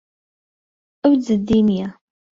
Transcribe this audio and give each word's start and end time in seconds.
ئەو 1.03 1.13
جددی 1.25 1.59
نییە. 1.67 1.87